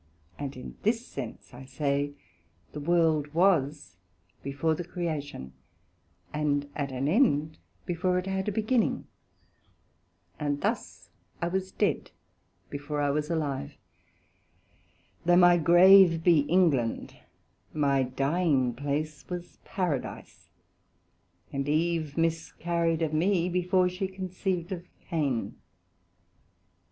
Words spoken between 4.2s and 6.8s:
before the Creation, and